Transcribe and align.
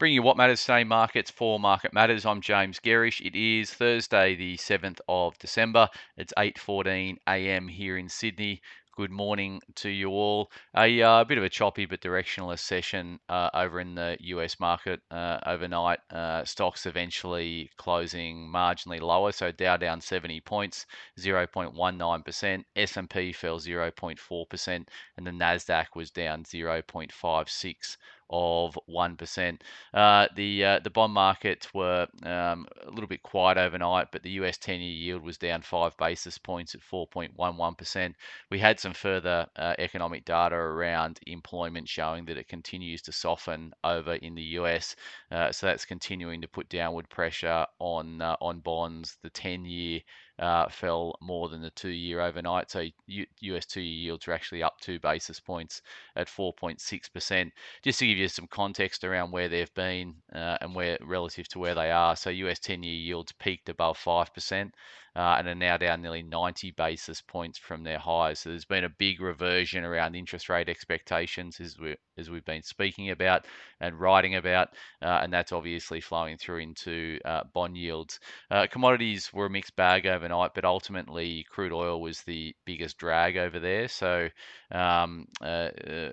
Bringing 0.00 0.14
you 0.14 0.22
what 0.22 0.38
matters 0.38 0.62
today, 0.62 0.82
markets 0.82 1.30
for 1.30 1.60
Market 1.60 1.92
Matters. 1.92 2.24
I'm 2.24 2.40
James 2.40 2.80
Gerrish. 2.80 3.20
It 3.20 3.36
is 3.36 3.74
Thursday, 3.74 4.34
the 4.34 4.56
7th 4.56 4.98
of 5.06 5.38
December. 5.38 5.90
It's 6.16 6.32
8:14 6.38 7.18
a.m. 7.28 7.68
here 7.68 7.98
in 7.98 8.08
Sydney. 8.08 8.62
Good 8.96 9.10
morning 9.10 9.60
to 9.74 9.90
you 9.90 10.08
all. 10.08 10.50
A 10.74 11.02
uh, 11.02 11.24
bit 11.24 11.36
of 11.36 11.44
a 11.44 11.50
choppy 11.50 11.84
but 11.84 12.00
directionalist 12.00 12.60
session 12.60 13.20
uh, 13.28 13.50
over 13.52 13.78
in 13.78 13.94
the 13.94 14.16
US 14.20 14.58
market 14.58 15.02
uh, 15.10 15.38
overnight. 15.44 15.98
Uh, 16.10 16.46
stocks 16.46 16.86
eventually 16.86 17.70
closing 17.76 18.48
marginally 18.48 19.02
lower, 19.02 19.32
so 19.32 19.52
Dow 19.52 19.76
down 19.76 20.00
70 20.00 20.40
points, 20.40 20.86
0.19%. 21.18 22.64
S&P 22.74 23.32
fell 23.34 23.58
0.4%, 23.58 24.86
and 25.18 25.26
the 25.26 25.30
Nasdaq 25.30 25.88
was 25.94 26.10
down 26.10 26.44
0.56 26.44 27.96
of 28.30 28.78
1%. 28.88 29.62
Uh, 29.92 30.26
the 30.36 30.64
uh, 30.64 30.80
the 30.80 30.90
bond 30.90 31.12
markets 31.12 31.72
were 31.74 32.06
um, 32.22 32.66
a 32.86 32.90
little 32.90 33.06
bit 33.08 33.22
quiet 33.22 33.58
overnight, 33.58 34.08
but 34.12 34.22
the 34.22 34.30
US 34.42 34.56
10 34.58 34.80
year 34.80 34.90
yield 34.92 35.22
was 35.22 35.38
down 35.38 35.62
five 35.62 35.96
basis 35.96 36.38
points 36.38 36.74
at 36.74 36.80
4.11%. 36.82 38.14
We 38.50 38.58
had 38.58 38.78
some 38.80 38.92
further 38.94 39.46
uh, 39.56 39.74
economic 39.78 40.24
data 40.24 40.54
around 40.56 41.18
employment 41.26 41.88
showing 41.88 42.24
that 42.26 42.38
it 42.38 42.48
continues 42.48 43.02
to 43.02 43.12
soften 43.12 43.72
over 43.84 44.14
in 44.14 44.34
the 44.34 44.42
US. 44.58 44.96
Uh, 45.30 45.52
so 45.52 45.66
that's 45.66 45.84
continuing 45.84 46.40
to 46.42 46.48
put 46.48 46.68
downward 46.68 47.08
pressure 47.08 47.66
on 47.78 48.20
uh, 48.22 48.36
on 48.40 48.60
bonds. 48.60 49.16
The 49.22 49.30
10 49.30 49.64
year 49.64 50.00
uh, 50.40 50.68
fell 50.68 51.16
more 51.20 51.48
than 51.48 51.60
the 51.60 51.70
two 51.70 51.90
year 51.90 52.20
overnight. 52.20 52.70
So 52.70 52.86
US 53.06 53.66
two 53.66 53.82
year 53.82 54.04
yields 54.04 54.26
are 54.26 54.32
actually 54.32 54.62
up 54.62 54.80
two 54.80 54.98
basis 54.98 55.38
points 55.38 55.82
at 56.16 56.28
4.6%. 56.28 57.52
Just 57.82 57.98
to 57.98 58.06
give 58.06 58.18
you 58.18 58.28
some 58.28 58.46
context 58.46 59.04
around 59.04 59.30
where 59.30 59.48
they've 59.48 59.74
been 59.74 60.14
uh, 60.34 60.56
and 60.62 60.74
where 60.74 60.96
relative 61.02 61.46
to 61.48 61.58
where 61.58 61.74
they 61.74 61.90
are. 61.90 62.16
So 62.16 62.30
US 62.30 62.58
10 62.58 62.82
year 62.82 62.94
yields 62.94 63.32
peaked 63.32 63.68
above 63.68 63.98
5% 63.98 64.72
uh, 65.16 65.36
and 65.38 65.48
are 65.48 65.54
now 65.54 65.76
down 65.76 66.02
nearly 66.02 66.22
90 66.22 66.70
basis 66.72 67.20
points 67.20 67.58
from 67.58 67.82
their 67.82 67.98
highs. 67.98 68.40
So 68.40 68.50
there's 68.50 68.64
been 68.64 68.84
a 68.84 68.88
big 68.88 69.20
reversion 69.20 69.84
around 69.84 70.14
interest 70.14 70.48
rate 70.48 70.68
expectations 70.68 71.60
as, 71.60 71.78
we, 71.78 71.96
as 72.16 72.30
we've 72.30 72.44
been 72.44 72.62
speaking 72.62 73.10
about 73.10 73.46
and 73.80 73.98
writing 73.98 74.36
about, 74.36 74.68
uh, 75.02 75.20
and 75.22 75.32
that's 75.32 75.52
obviously 75.52 76.00
flowing 76.00 76.36
through 76.36 76.58
into 76.58 77.18
uh, 77.24 77.42
bond 77.52 77.76
yields. 77.76 78.20
Uh, 78.50 78.66
commodities 78.70 79.32
were 79.32 79.46
a 79.46 79.50
mixed 79.50 79.74
bag 79.76 80.06
overnight, 80.06 80.54
but 80.54 80.64
ultimately 80.64 81.44
crude 81.50 81.72
oil 81.72 82.00
was 82.00 82.22
the 82.22 82.54
biggest 82.64 82.98
drag 82.98 83.36
over 83.36 83.58
there. 83.58 83.88
So 83.88 84.28
um, 84.70 85.26
uh, 85.40 85.70
uh, 85.88 86.12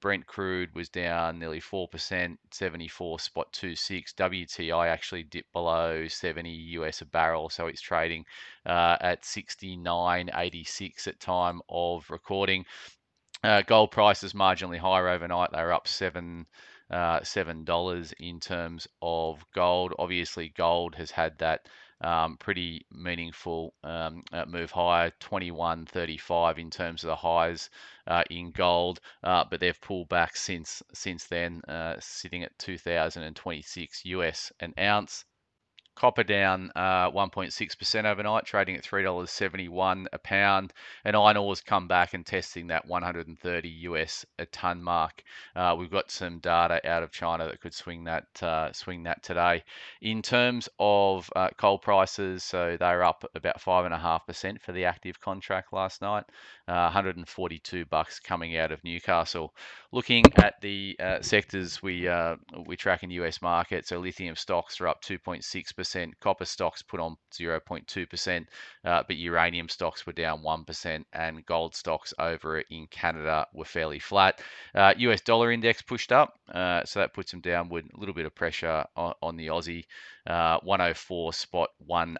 Brent 0.00 0.26
crude 0.26 0.74
was 0.74 0.88
down 0.88 1.38
nearly 1.38 1.60
4%, 1.60 2.36
74 2.50 3.18
spot 3.18 3.52
26. 3.52 4.14
WTI 4.14 4.88
actually 4.88 5.24
dipped 5.24 5.52
below 5.52 6.06
70 6.08 6.50
US 6.50 7.00
a 7.02 7.06
barrel, 7.06 7.50
so 7.50 7.66
it's 7.66 7.80
trading 7.80 8.21
uh, 8.66 8.96
at 9.00 9.22
69.86 9.22 11.06
at 11.06 11.20
time 11.20 11.60
of 11.68 12.08
recording. 12.10 12.64
Uh, 13.44 13.62
gold 13.62 13.90
prices 13.90 14.34
marginally 14.34 14.78
higher 14.78 15.08
overnight. 15.08 15.50
They 15.52 15.62
were 15.62 15.72
up 15.72 15.88
seven 15.88 16.46
uh, 16.90 17.22
seven 17.22 17.64
dollars 17.64 18.12
in 18.20 18.38
terms 18.38 18.86
of 19.00 19.44
gold. 19.54 19.94
Obviously, 19.98 20.50
gold 20.50 20.94
has 20.94 21.10
had 21.10 21.38
that 21.38 21.66
um, 22.02 22.36
pretty 22.36 22.84
meaningful 22.90 23.74
um, 23.84 24.24
uh, 24.32 24.44
move 24.46 24.70
higher, 24.70 25.12
21.35 25.20 26.58
in 26.58 26.70
terms 26.70 27.04
of 27.04 27.08
the 27.08 27.16
highs 27.16 27.70
uh, 28.06 28.24
in 28.30 28.50
gold, 28.50 29.00
uh, 29.22 29.44
but 29.48 29.60
they've 29.60 29.80
pulled 29.80 30.08
back 30.08 30.36
since 30.36 30.82
since 30.92 31.26
then, 31.26 31.62
uh, 31.68 31.96
sitting 32.00 32.42
at 32.42 32.58
2,026 32.58 34.04
US 34.04 34.52
an 34.60 34.74
ounce. 34.78 35.24
Copper 35.94 36.22
down 36.22 36.70
uh, 36.74 37.10
1.6% 37.10 38.04
overnight, 38.04 38.46
trading 38.46 38.76
at 38.76 38.82
$3.71 38.82 40.06
a 40.12 40.18
pound. 40.18 40.72
And 41.04 41.14
iron 41.14 41.36
ore's 41.36 41.60
come 41.60 41.86
back 41.86 42.14
and 42.14 42.24
testing 42.24 42.68
that 42.68 42.86
130 42.86 43.68
US 43.68 44.24
a 44.38 44.46
ton 44.46 44.82
mark. 44.82 45.22
Uh, 45.54 45.76
we've 45.78 45.90
got 45.90 46.10
some 46.10 46.38
data 46.38 46.80
out 46.88 47.02
of 47.02 47.12
China 47.12 47.44
that 47.46 47.60
could 47.60 47.74
swing 47.74 48.04
that 48.04 48.24
uh, 48.42 48.72
swing 48.72 49.02
that 49.02 49.22
today. 49.22 49.62
In 50.00 50.22
terms 50.22 50.68
of 50.78 51.30
uh, 51.36 51.50
coal 51.58 51.78
prices, 51.78 52.42
so 52.42 52.76
they're 52.80 53.04
up 53.04 53.24
about 53.34 53.60
five 53.60 53.84
and 53.84 53.92
a 53.92 53.98
half 53.98 54.26
percent 54.26 54.62
for 54.62 54.72
the 54.72 54.86
active 54.86 55.20
contract 55.20 55.74
last 55.74 56.00
night. 56.00 56.24
142 56.66 57.80
uh, 57.80 57.84
bucks 57.90 58.18
coming 58.18 58.56
out 58.56 58.72
of 58.72 58.82
Newcastle. 58.82 59.52
Looking 59.92 60.24
at 60.36 60.58
the 60.62 60.96
uh, 60.98 61.20
sectors 61.20 61.82
we 61.82 62.08
we 62.66 62.76
track 62.76 63.02
in 63.02 63.10
US 63.10 63.42
markets, 63.42 63.90
so 63.90 63.98
lithium 63.98 64.36
stocks 64.36 64.80
are 64.80 64.88
up 64.88 65.02
2.6 65.02 65.76
percent 65.76 65.81
Copper 66.20 66.44
stocks 66.44 66.82
put 66.82 67.00
on 67.00 67.16
0.2%, 67.32 68.46
uh, 68.84 69.02
but 69.06 69.16
uranium 69.16 69.68
stocks 69.68 70.06
were 70.06 70.12
down 70.12 70.42
1%, 70.42 71.04
and 71.12 71.46
gold 71.46 71.74
stocks 71.74 72.14
over 72.18 72.60
in 72.60 72.86
Canada 72.88 73.46
were 73.52 73.64
fairly 73.64 73.98
flat. 73.98 74.40
Uh, 74.74 74.94
US 74.96 75.20
dollar 75.20 75.52
index 75.52 75.82
pushed 75.82 76.12
up, 76.12 76.38
uh, 76.52 76.84
so 76.84 77.00
that 77.00 77.14
puts 77.14 77.30
them 77.30 77.40
downward. 77.40 77.88
A 77.94 77.98
little 77.98 78.14
bit 78.14 78.26
of 78.26 78.34
pressure 78.34 78.84
on, 78.96 79.14
on 79.22 79.36
the 79.36 79.48
Aussie. 79.48 79.84
Uh, 80.24 80.56
104 80.60 81.32
spot 81.32 81.70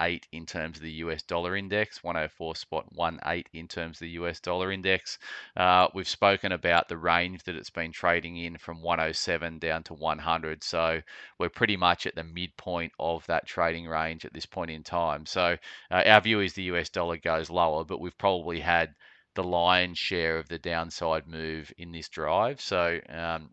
18 0.00 0.20
in 0.32 0.46
terms 0.46 0.78
of 0.78 0.82
the 0.82 0.90
US 0.94 1.22
dollar 1.22 1.54
index, 1.54 2.02
104 2.02 2.56
spot 2.56 2.86
18 3.24 3.44
in 3.52 3.68
terms 3.68 3.98
of 3.98 4.00
the 4.00 4.10
US 4.10 4.40
dollar 4.40 4.72
index. 4.72 5.16
Uh, 5.56 5.86
we've 5.94 6.08
spoken 6.08 6.50
about 6.50 6.88
the 6.88 6.96
range 6.96 7.44
that 7.44 7.54
it's 7.54 7.70
been 7.70 7.92
trading 7.92 8.36
in 8.36 8.58
from 8.58 8.82
107 8.82 9.60
down 9.60 9.84
to 9.84 9.94
100, 9.94 10.64
so 10.64 11.00
we're 11.38 11.48
pretty 11.48 11.76
much 11.76 12.04
at 12.04 12.16
the 12.16 12.24
midpoint 12.24 12.92
of 12.98 13.24
that 13.26 13.43
trading 13.46 13.86
range 13.86 14.24
at 14.24 14.32
this 14.32 14.46
point 14.46 14.70
in 14.70 14.82
time. 14.82 15.26
So 15.26 15.56
uh, 15.90 16.02
our 16.06 16.20
view 16.20 16.40
is 16.40 16.54
the 16.54 16.64
US 16.64 16.88
dollar 16.88 17.16
goes 17.16 17.50
lower, 17.50 17.84
but 17.84 18.00
we've 18.00 18.16
probably 18.18 18.60
had 18.60 18.94
the 19.34 19.44
lion's 19.44 19.98
share 19.98 20.38
of 20.38 20.48
the 20.48 20.58
downside 20.58 21.26
move 21.26 21.72
in 21.76 21.92
this 21.92 22.08
drive. 22.08 22.60
So 22.60 23.00
um, 23.08 23.50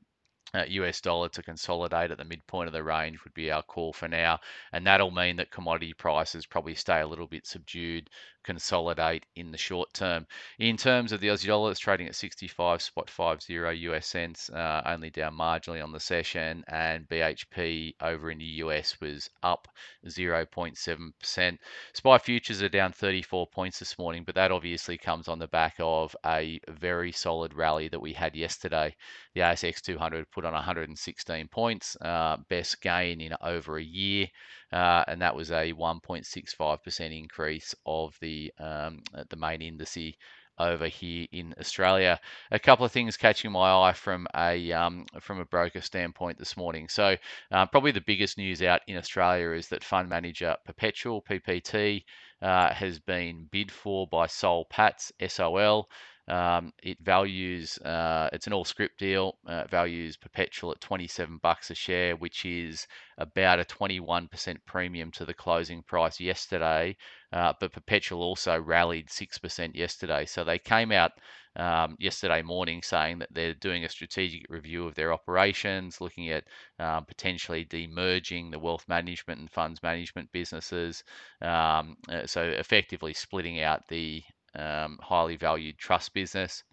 US 0.53 1.01
dollar 1.01 1.29
to 1.29 1.44
consolidate 1.44 2.12
at 2.12 2.17
the 2.17 2.25
midpoint 2.25 2.67
of 2.67 2.73
the 2.73 2.84
range 2.84 3.23
would 3.23 3.34
be 3.34 3.51
our 3.51 3.63
call 3.63 3.94
for 3.94 4.07
now. 4.07 4.39
And 4.73 4.85
that'll 4.85 5.12
mean 5.12 5.38
that 5.38 5.51
commodity 5.51 5.94
prices 5.94 6.45
probably 6.45 6.75
stay 6.75 7.01
a 7.01 7.07
little 7.07 7.28
bit 7.28 7.47
subdued, 7.47 8.09
consolidate 8.44 9.25
in 9.35 9.51
the 9.51 9.57
short 9.57 9.94
term. 9.94 10.25
In 10.59 10.78
terms 10.78 11.11
of 11.11 11.19
the 11.19 11.28
Aussie 11.28 11.47
dollar, 11.47 11.72
it's 11.72 11.79
trading 11.79 12.07
at 12.07 12.16
65 12.16 12.81
spot 12.81 13.09
50 13.09 13.53
US 13.53 14.07
cents, 14.07 14.50
uh, 14.50 14.81
only 14.85 15.09
down 15.09 15.38
marginally 15.38 15.84
on 15.84 15.91
the 15.91 16.00
session. 16.00 16.63
And 16.67 17.07
BHP 17.07 17.95
over 18.01 18.31
in 18.31 18.40
the 18.40 18.45
US 18.45 19.00
was 19.00 19.29
up 19.44 19.67
0.7%. 20.06 21.57
SPI 21.94 22.17
futures 22.17 22.61
are 22.61 22.69
down 22.69 22.91
34 22.91 23.47
points 23.47 23.79
this 23.79 23.97
morning, 23.97 24.23
but 24.23 24.35
that 24.35 24.51
obviously 24.51 24.97
comes 24.97 25.28
on 25.28 25.40
the 25.40 25.47
back 25.47 25.75
of 25.79 26.16
a 26.25 26.59
very 26.69 27.11
solid 27.11 27.53
rally 27.53 27.88
that 27.88 28.01
we 28.01 28.13
had 28.13 28.35
yesterday. 28.35 28.95
The 29.34 29.42
ASX 29.42 29.81
200 29.81 30.30
put 30.31 30.46
on 30.46 30.53
116 30.53 31.47
points, 31.47 31.96
uh, 32.02 32.38
best 32.50 32.81
gain 32.81 33.22
in 33.22 33.34
over 33.42 33.78
a 33.78 33.84
year, 33.84 34.28
uh, 34.74 35.03
and 35.08 35.22
that 35.22 35.36
was 35.36 35.52
a 35.52 35.74
1.65% 35.74 37.18
increase 37.18 37.74
of 37.86 38.18
the 38.20 38.52
um, 38.59 39.03
the 39.30 39.38
main 39.38 39.62
indice 39.62 40.16
over 40.59 40.88
here 40.88 41.28
in 41.31 41.53
Australia. 41.59 42.20
A 42.52 42.59
couple 42.59 42.86
of 42.86 42.91
things 42.91 43.18
catching 43.18 43.52
my 43.52 43.72
eye 43.72 43.94
from 43.94 44.28
a 44.36 44.72
um, 44.72 45.06
from 45.20 45.40
a 45.40 45.46
broker 45.46 45.81
standpoint 45.81 46.38
this 46.38 46.56
morning. 46.56 46.88
So 46.88 47.16
uh, 47.52 47.66
probably 47.66 47.91
the 47.91 48.02
biggest 48.02 48.38
news 48.38 48.62
out 48.62 48.81
in 48.88 48.97
Australia 48.97 49.52
is 49.52 49.70
that 49.70 49.84
fund 49.84 50.09
manager 50.09 50.56
Perpetual 50.66 51.22
PPT 51.22 52.03
uh, 52.41 52.74
has 52.74 53.00
been 53.00 53.47
bid 53.52 53.72
for 53.72 54.08
by 54.08 54.28
Soul 54.28 54.66
Patts 54.70 55.12
SOL. 55.28 55.90
Um, 56.28 56.72
it 56.84 56.98
values, 57.02 57.78
uh, 57.80 58.30
it's 58.32 58.48
an 58.48 58.54
all 58.54 58.64
script 58.64 59.00
deal, 59.00 59.38
uh, 59.48 59.66
values 59.70 60.18
Perpetual 60.18 60.72
at 60.72 60.80
27 60.80 61.40
bucks 61.42 61.72
a 61.72 61.76
share, 61.76 62.16
which 62.16 62.46
is 62.46 62.88
about 63.18 63.59
a 63.59 63.66
21% 63.66 64.58
premium 64.66 65.12
to 65.12 65.26
the 65.26 65.34
closing 65.34 65.82
price 65.84 66.20
yesterday. 66.20 66.96
Uh, 67.34 67.53
but 67.59 67.73
Perpetual 67.73 68.22
also 68.22 68.59
rallied 68.59 69.08
6% 69.08 69.76
yesterday. 69.76 70.26
So 70.26 70.44
they 70.44 70.59
came 70.59 70.91
out 70.91 71.12
um, 71.56 71.96
yesterday 72.00 72.41
morning 72.41 72.82
saying 72.82 73.20
that 73.20 73.34
they're 73.34 73.53
doing 73.53 73.84
a 73.84 73.90
strategic 73.90 74.46
review 74.50 74.85
of 74.85 74.96
their 74.96 75.14
operations, 75.14 76.00
looking 76.00 76.29
at 76.29 76.46
um, 76.79 77.06
potentially 77.06 77.66
demerging 77.66 78.52
the 78.52 78.59
wealth 78.59 78.85
management 78.88 79.40
and 79.40 79.52
funds 79.52 79.82
management 79.84 80.32
businesses. 80.32 81.03
Um, 81.41 81.97
uh, 82.09 82.26
so 82.26 82.44
effectively 82.44 83.14
splitting 83.14 83.62
out 83.62 83.88
the 83.90 84.24
um, 84.56 84.98
highly 85.02 85.36
valued 85.36 85.78
trust 85.78 86.14
business. 86.14 86.64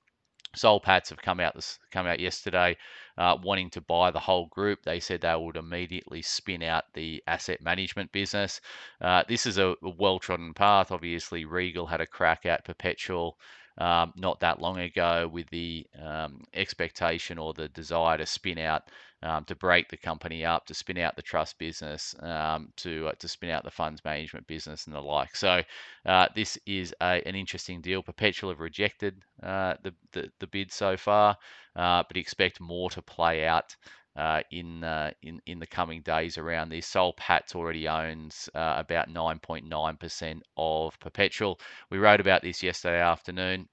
Soul 0.55 0.81
Patts 0.81 1.11
have 1.11 1.21
come 1.21 1.41
out 1.41 1.55
this 1.55 1.79
come 1.93 2.07
out 2.07 2.21
yesterday, 2.21 2.77
uh, 3.19 3.37
wanting 3.43 3.71
to 3.71 3.83
buy 3.83 4.11
the 4.11 4.19
whole 4.19 4.47
group. 4.47 4.83
They 4.83 4.99
said 4.99 5.21
they 5.21 5.37
would 5.37 5.57
immediately 5.57 6.23
spin 6.23 6.63
out 6.63 6.85
the 6.95 7.23
asset 7.27 7.61
management 7.61 8.13
business. 8.13 8.61
Uh, 9.01 9.25
this 9.29 9.45
is 9.45 9.59
a, 9.59 9.75
a 9.83 9.91
well 9.99 10.19
trodden 10.19 10.55
path. 10.55 10.91
Obviously, 10.91 11.45
Regal 11.45 11.87
had 11.87 12.01
a 12.01 12.07
crack 12.07 12.47
at 12.47 12.65
Perpetual 12.65 13.39
um, 13.79 14.13
not 14.17 14.41
that 14.41 14.61
long 14.61 14.79
ago 14.79 15.29
with 15.33 15.49
the 15.51 15.87
um, 16.03 16.43
expectation 16.55 17.39
or 17.39 17.55
the 17.55 17.69
desire 17.69 18.19
to 18.19 18.27
spin 18.27 18.59
out, 18.59 18.91
um, 19.23 19.45
to 19.45 19.55
break 19.55 19.89
the 19.89 19.97
company 19.97 20.45
up, 20.45 20.67
to 20.67 20.75
spin 20.75 20.99
out 20.99 21.17
the 21.17 21.23
trust 21.23 21.59
business, 21.59 22.15
um, 22.21 22.73
to 22.77 23.09
uh, 23.09 23.13
to 23.19 23.29
spin 23.29 23.51
out 23.51 23.65
the 23.65 23.71
funds 23.71 24.05
management 24.05 24.47
business 24.47 24.87
and 24.87 24.95
the 24.95 25.01
like. 25.01 25.35
So 25.35 25.63
uh, 26.07 26.29
this 26.35 26.59
is 26.67 26.95
a, 27.01 27.23
an 27.27 27.35
interesting 27.35 27.81
deal. 27.81 28.03
Perpetual 28.03 28.51
have 28.51 28.61
rejected 28.61 29.23
uh, 29.43 29.75
the, 29.83 29.95
the, 30.13 30.31
the 30.39 30.47
bid 30.47 30.73
so 30.73 30.97
far, 30.97 31.37
uh, 31.77 32.03
but 32.07 32.17
expect 32.17 32.61
more 32.61 32.91
to 32.91 33.03
play 33.03 33.47
out. 33.47 33.75
Uh, 34.19 34.43
in 34.50 34.82
uh, 34.82 35.12
in 35.23 35.41
in 35.47 35.61
the 35.61 35.67
coming 35.67 36.03
days 36.03 36.38
around 36.38 36.70
this. 36.70 36.88
Soul 36.88 37.12
Patts 37.12 37.55
already 37.55 37.87
owns 37.87 38.49
uh, 38.53 38.75
about 38.76 39.09
9.9% 39.09 40.41
of 40.56 40.99
Perpetual. 40.99 41.61
We 41.88 41.99
wrote 41.99 42.19
about 42.19 42.43
this 42.43 42.61
yesterday 42.61 43.00
afternoon, 43.00 43.69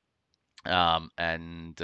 um, 0.67 1.09
and 1.17 1.81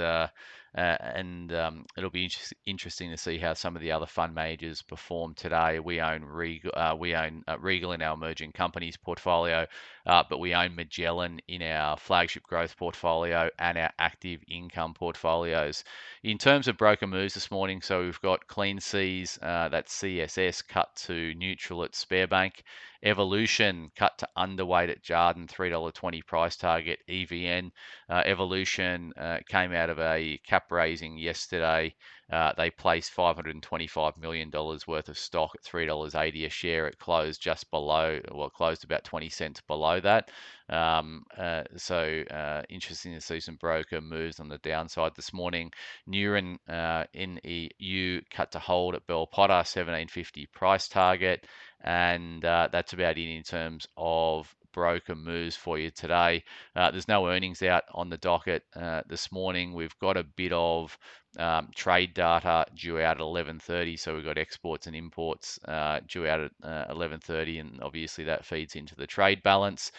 uh, 0.76 0.96
and 1.00 1.52
um, 1.52 1.84
it'll 1.96 2.10
be 2.10 2.24
inter- 2.24 2.56
interesting 2.66 3.10
to 3.10 3.16
see 3.16 3.38
how 3.38 3.52
some 3.52 3.76
of 3.76 3.82
the 3.82 3.92
other 3.92 4.06
fund 4.06 4.34
managers 4.34 4.82
perform 4.82 5.34
today. 5.34 5.78
We 5.80 6.00
own 6.00 6.24
Regal, 6.24 6.72
uh, 6.74 6.96
we 6.98 7.14
own 7.14 7.44
uh, 7.46 7.58
Regal 7.58 7.92
in 7.92 8.00
our 8.00 8.14
emerging 8.14 8.52
companies 8.52 8.96
portfolio, 8.96 9.66
uh, 10.06 10.24
but 10.28 10.38
we 10.40 10.54
own 10.54 10.74
Magellan 10.74 11.40
in 11.46 11.62
our 11.62 11.96
flagship 11.96 12.42
growth 12.42 12.76
portfolio 12.76 13.50
and 13.58 13.76
our 13.76 13.90
active 13.98 14.40
income 14.48 14.94
portfolios. 14.94 15.84
In 16.22 16.38
terms 16.38 16.68
of 16.68 16.78
broker 16.78 17.06
moves 17.06 17.34
this 17.34 17.50
morning, 17.50 17.82
so 17.82 18.02
we've 18.02 18.20
got 18.22 18.46
Clean 18.46 18.80
Seas, 18.80 19.38
uh, 19.42 19.68
that's 19.68 20.00
CSS, 20.00 20.66
cut 20.66 20.94
to 21.06 21.34
neutral 21.34 21.84
at 21.84 21.92
Sparebank. 21.92 22.62
Evolution 23.02 23.90
cut 23.96 24.16
to 24.18 24.28
underweight 24.36 24.90
at 24.90 25.02
Jarden, 25.02 25.48
$3.20 25.48 26.24
price 26.24 26.56
target. 26.56 27.00
EVN 27.08 27.70
uh, 28.08 28.22
Evolution 28.24 29.12
uh, 29.16 29.38
came 29.48 29.72
out 29.72 29.90
of 29.90 29.98
a 29.98 30.38
cap 30.46 30.70
raising 30.70 31.18
yesterday. 31.18 31.94
Uh, 32.32 32.52
they 32.56 32.70
placed 32.70 33.14
$525 33.14 34.16
million 34.16 34.50
worth 34.50 35.08
of 35.08 35.18
stock 35.18 35.50
at 35.54 35.62
$3.80 35.62 36.46
a 36.46 36.48
share. 36.48 36.86
It 36.86 36.98
closed 36.98 37.42
just 37.42 37.70
below, 37.70 38.20
well, 38.32 38.48
closed 38.48 38.84
about 38.84 39.04
20 39.04 39.28
cents 39.28 39.60
below 39.60 40.00
that. 40.00 40.30
Um, 40.70 41.24
uh, 41.36 41.64
so 41.76 42.22
uh, 42.30 42.62
interesting 42.70 43.12
to 43.12 43.20
see 43.20 43.40
some 43.40 43.56
broker 43.56 44.00
moves 44.00 44.40
on 44.40 44.48
the 44.48 44.56
downside 44.58 45.12
this 45.14 45.34
morning. 45.34 45.72
Neuren 46.08 46.56
uh, 46.68 47.04
NEU 47.14 48.22
cut 48.30 48.52
to 48.52 48.58
hold 48.58 48.94
at 48.94 49.06
Bell 49.06 49.26
Potter, 49.26 49.52
1750 49.52 50.46
price 50.46 50.88
target. 50.88 51.46
And 51.82 52.44
uh, 52.44 52.68
that's 52.72 52.92
about 52.92 53.18
it 53.18 53.34
in 53.34 53.42
terms 53.42 53.86
of 53.96 54.54
broker 54.72 55.14
moves 55.14 55.56
for 55.56 55.78
you 55.78 55.90
today. 55.90 56.42
Uh, 56.74 56.90
there's 56.90 57.08
no 57.08 57.28
earnings 57.28 57.62
out 57.62 57.84
on 57.92 58.08
the 58.08 58.16
docket 58.16 58.64
uh, 58.74 59.02
this 59.08 59.30
morning. 59.30 59.74
We've 59.74 59.96
got 59.98 60.16
a 60.16 60.24
bit 60.24 60.52
of 60.52 60.96
um, 61.38 61.68
trade 61.74 62.14
data 62.14 62.66
due 62.74 63.00
out 63.00 63.16
at 63.16 63.22
11:30, 63.22 63.96
so 63.98 64.14
we've 64.14 64.24
got 64.24 64.38
exports 64.38 64.86
and 64.86 64.96
imports 64.96 65.58
uh, 65.66 66.00
due 66.06 66.26
out 66.26 66.40
at 66.40 66.90
11:30, 66.90 67.56
uh, 67.56 67.60
and 67.60 67.82
obviously 67.82 68.24
that 68.24 68.44
feeds 68.44 68.74
into 68.74 68.94
the 68.96 69.06
trade 69.06 69.42
balance. 69.42 69.92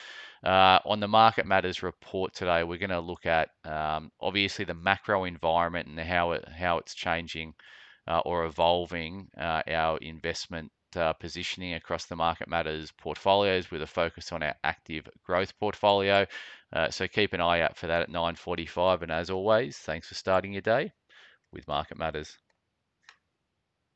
Uh, 0.43 0.79
on 0.85 0.99
the 0.99 1.07
Market 1.07 1.45
Matters 1.45 1.83
report 1.83 2.33
today, 2.33 2.63
we're 2.63 2.77
going 2.77 2.89
to 2.89 2.99
look 2.99 3.25
at 3.25 3.49
um, 3.63 4.11
obviously 4.19 4.65
the 4.65 4.73
macro 4.73 5.23
environment 5.23 5.87
and 5.87 5.99
how 5.99 6.31
it 6.33 6.47
how 6.49 6.77
it's 6.77 6.93
changing 6.93 7.53
uh, 8.07 8.19
or 8.25 8.45
evolving 8.45 9.29
our 9.37 9.97
investment 9.99 10.71
uh, 10.95 11.13
positioning 11.13 11.73
across 11.73 12.05
the 12.05 12.15
Market 12.15 12.47
Matters 12.47 12.91
portfolios 12.91 13.71
with 13.71 13.81
a 13.81 13.87
focus 13.87 14.31
on 14.31 14.43
our 14.43 14.55
active 14.63 15.07
growth 15.23 15.57
portfolio. 15.59 16.25
Uh, 16.71 16.89
so 16.89 17.07
keep 17.07 17.33
an 17.33 17.41
eye 17.41 17.61
out 17.61 17.77
for 17.77 17.87
that 17.87 18.03
at 18.03 18.09
9:45. 18.09 19.01
And 19.03 19.11
as 19.11 19.29
always, 19.29 19.77
thanks 19.77 20.07
for 20.07 20.15
starting 20.15 20.53
your 20.53 20.61
day 20.61 20.91
with 21.51 21.67
Market 21.67 21.97
Matters. 21.97 22.37